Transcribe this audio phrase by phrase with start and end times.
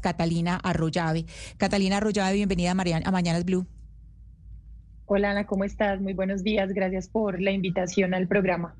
[0.00, 1.26] Catalina Arroyave.
[1.56, 3.66] Catalina Arroyave, bienvenida a, Mariana, a Mañanas Blue.
[5.06, 6.00] Hola Ana, ¿cómo estás?
[6.00, 6.72] Muy buenos días.
[6.72, 8.74] Gracias por la invitación al programa.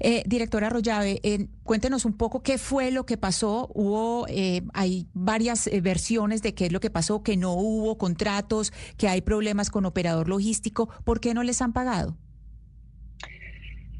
[0.00, 3.68] Eh, directora Arroyave, eh, cuéntenos un poco qué fue lo que pasó.
[3.74, 7.98] Hubo, eh, hay varias eh, versiones de qué es lo que pasó, que no hubo
[7.98, 10.88] contratos, que hay problemas con operador logístico.
[11.04, 12.16] ¿Por qué no les han pagado?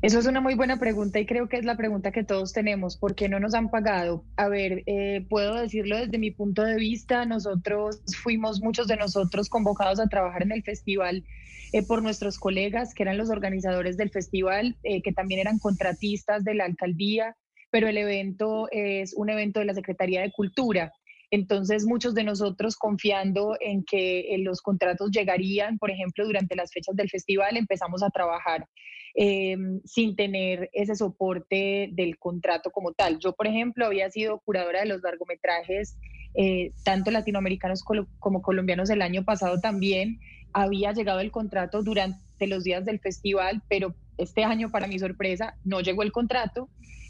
[0.00, 2.96] Eso es una muy buena pregunta y creo que es la pregunta que todos tenemos.
[2.96, 4.24] ¿Por qué no nos han pagado?
[4.36, 7.24] A ver, eh, puedo decirlo desde mi punto de vista.
[7.24, 11.24] Nosotros fuimos, muchos de nosotros, convocados a trabajar en el festival
[11.72, 16.44] eh, por nuestros colegas, que eran los organizadores del festival, eh, que también eran contratistas
[16.44, 17.36] de la alcaldía,
[17.72, 20.92] pero el evento es un evento de la Secretaría de Cultura.
[21.30, 26.96] Entonces, muchos de nosotros confiando en que los contratos llegarían, por ejemplo, durante las fechas
[26.96, 28.66] del festival, empezamos a trabajar
[29.14, 33.18] eh, sin tener ese soporte del contrato como tal.
[33.18, 35.98] Yo, por ejemplo, había sido curadora de los largometrajes,
[36.34, 40.20] eh, tanto latinoamericanos como colombianos el año pasado también.
[40.52, 45.56] Había llegado el contrato durante los días del festival, pero este año, para mi sorpresa,
[45.64, 46.68] no llegó el contrato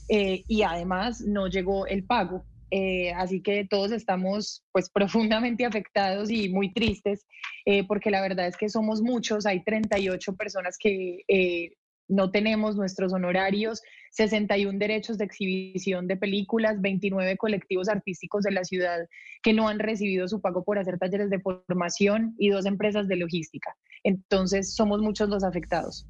[0.09, 2.45] eh, y además no llegó el pago.
[2.71, 7.25] Eh, así que todos estamos pues profundamente afectados y muy tristes
[7.65, 11.73] eh, porque la verdad es que somos muchos, hay 38 personas que eh,
[12.09, 18.65] no tenemos nuestros honorarios, 61 derechos de exhibición de películas, 29 colectivos artísticos de la
[18.65, 19.07] ciudad
[19.43, 23.17] que no han recibido su pago por hacer talleres de formación y dos empresas de
[23.17, 23.77] logística.
[24.03, 26.07] Entonces, somos muchos los afectados.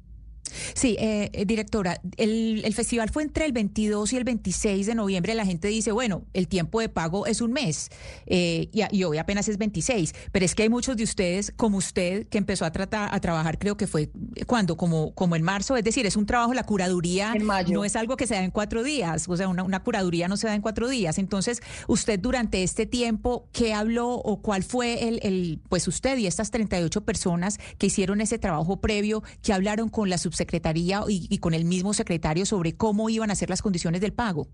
[0.73, 4.95] Sí, eh, eh, directora, el, el, festival fue entre el 22 y el 26 de
[4.95, 5.35] noviembre.
[5.35, 7.89] La gente dice, bueno, el tiempo de pago es un mes
[8.25, 11.77] eh, y, y, hoy apenas es 26, pero es que hay muchos de ustedes, como
[11.77, 14.09] usted, que empezó a, tratar, a trabajar, creo que fue
[14.47, 18.17] cuando, como, como en marzo, es decir, es un trabajo, la curaduría no es algo
[18.17, 20.61] que se da en cuatro días, o sea, una, una curaduría no se da en
[20.61, 21.17] cuatro días.
[21.17, 26.27] Entonces, usted durante este tiempo, ¿qué habló o cuál fue el, el pues usted y
[26.27, 31.53] estas 38 personas que hicieron ese trabajo previo, que hablaron con la subsecretaría y, con
[31.53, 34.47] el mismo secretario sobre cómo iban a ser las condiciones del pago.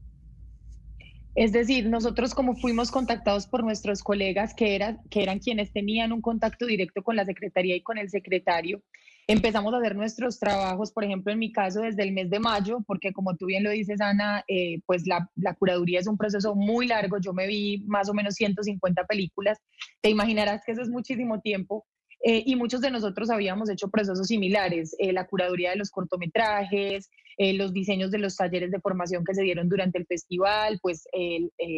[1.35, 6.13] Es decir, nosotros como fuimos contactados por nuestros colegas que, era, que eran quienes tenían
[6.13, 8.81] un contacto directo con la secretaría y con el secretario,
[9.27, 12.79] empezamos a hacer nuestros trabajos, por ejemplo, en mi caso, desde el mes de mayo,
[12.87, 16.55] porque como tú bien lo dices, Ana, eh, pues la, la, curaduría es un proceso
[16.55, 17.17] muy largo.
[17.19, 19.59] Yo me vi más o menos 150 películas.
[20.01, 21.85] Te imaginarás que eso es muchísimo tiempo.
[22.27, 27.11] Eh, y muchos de nosotros habíamos hecho procesos similares, eh, la curaduría de los cortometrajes,
[27.37, 31.03] eh, los diseños de los talleres de formación que se dieron durante el festival, pues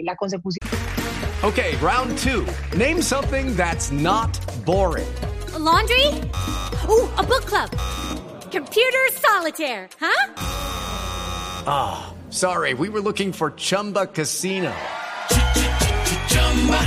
[0.03, 0.65] la consecución.
[1.43, 2.45] Okay, round two.
[2.77, 5.07] Name something that's not boring.
[5.53, 6.07] A laundry?
[6.87, 7.69] Ooh, a book club.
[8.49, 10.33] Computer solitaire, huh?
[11.67, 14.71] Ah, oh, sorry, we were looking for Chumba Casino.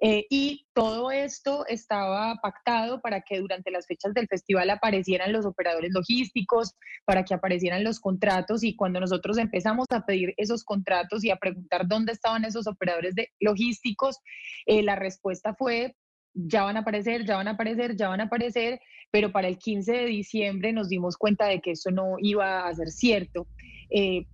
[0.00, 5.44] Eh, y todo esto estaba pactado para que durante las fechas del festival aparecieran los
[5.44, 11.24] operadores logísticos, para que aparecieran los contratos y cuando nosotros empezamos a pedir esos contratos
[11.24, 14.18] y a preguntar dónde estaban esos operadores de logísticos,
[14.66, 15.96] eh, la respuesta fue
[16.34, 19.58] ya van a aparecer, ya van a aparecer, ya van a aparecer, pero para el
[19.58, 23.48] 15 de diciembre nos dimos cuenta de que eso no iba a ser cierto.
[23.90, 24.26] Eh,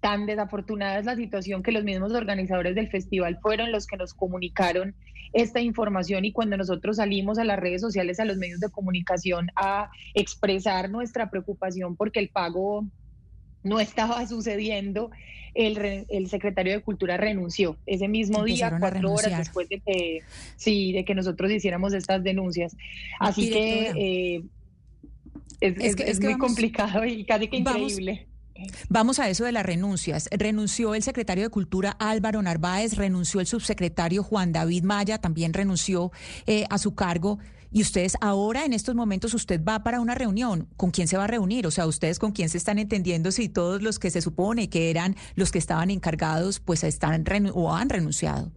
[0.00, 4.14] tan desafortunada es la situación que los mismos organizadores del festival fueron los que nos
[4.14, 4.94] comunicaron
[5.32, 9.48] esta información y cuando nosotros salimos a las redes sociales, a los medios de comunicación
[9.56, 12.86] a expresar nuestra preocupación porque el pago
[13.62, 15.10] no estaba sucediendo,
[15.54, 20.20] el, el secretario de Cultura renunció ese mismo día, cuatro horas después de que,
[20.56, 22.76] sí, de que nosotros hiciéramos estas denuncias.
[23.18, 24.42] Así que, eh,
[25.60, 28.27] es, es, es, es, muy vamos, complicado y casi que increíble.
[28.88, 30.28] Vamos a eso de las renuncias.
[30.32, 36.12] Renunció el secretario de Cultura Álvaro Narváez, renunció el subsecretario Juan David Maya, también renunció
[36.46, 37.38] eh, a su cargo.
[37.70, 40.68] Y ustedes ahora, en estos momentos, usted va para una reunión.
[40.76, 41.66] ¿Con quién se va a reunir?
[41.66, 44.90] O sea, ustedes con quién se están entendiendo si todos los que se supone que
[44.90, 48.50] eran los que estaban encargados, pues están o han renunciado.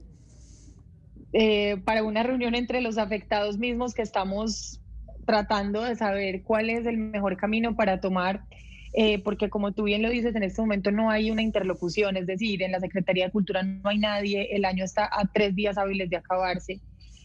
[1.34, 4.82] Eh, para una reunión entre los afectados mismos que estamos
[5.26, 8.44] tratando de saber cuál es el mejor camino para tomar,
[8.94, 12.28] eh, porque como tú bien lo dices, en este momento no hay una interlocución, es
[12.28, 15.78] decir, en la Secretaría de Cultura no hay nadie, el año está a tres días
[15.78, 16.82] hábiles de acabarse.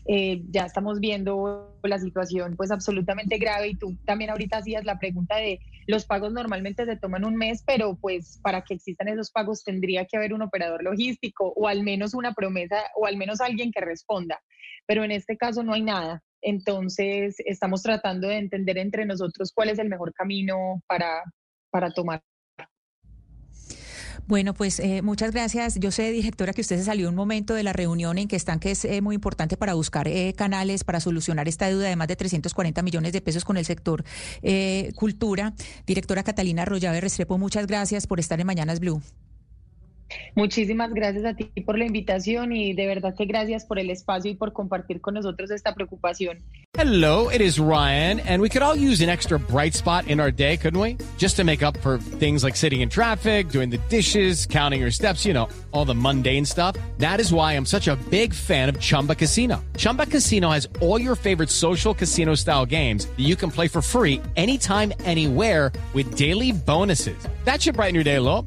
[0.08, 5.00] Eh, ya estamos viendo la situación pues absolutamente grave y tú también ahorita hacías la
[5.00, 5.58] pregunta de
[5.88, 10.04] los pagos normalmente se toman un mes, pero pues para que existan esos pagos tendría
[10.04, 13.80] que haber un operador logístico o al menos una promesa o al menos alguien que
[13.80, 14.40] responda,
[14.86, 16.22] pero en este caso no hay nada.
[16.40, 21.22] Entonces estamos tratando de entender entre nosotros cuál es el mejor camino para,
[21.76, 22.23] para tomar
[24.28, 25.78] bueno, pues eh, muchas gracias.
[25.78, 28.58] Yo sé, directora, que usted se salió un momento de la reunión en que están,
[28.58, 32.08] que es eh, muy importante para buscar eh, canales para solucionar esta deuda de más
[32.08, 34.02] de 340 millones de pesos con el sector
[34.96, 35.55] cultura.
[35.87, 39.00] Directora Catalina Arroyave Restrepo, muchas gracias por estar en Mañanas Blue.
[40.35, 44.31] Muchísimas gracias a ti por la invitación y de verdad que gracias por el espacio
[44.31, 46.43] y por compartir con nosotros esta preocupación.
[46.79, 50.31] Hello, it is Ryan, and we could all use an extra bright spot in our
[50.31, 50.99] day, couldn't we?
[51.17, 54.91] Just to make up for things like sitting in traffic, doing the dishes, counting your
[54.91, 56.76] steps, you know, all the mundane stuff.
[56.99, 59.64] That is why I'm such a big fan of Chumba Casino.
[59.79, 63.81] Chumba Casino has all your favorite social casino style games that you can play for
[63.81, 67.17] free anytime, anywhere with daily bonuses.
[67.44, 68.47] That should brighten your day a little.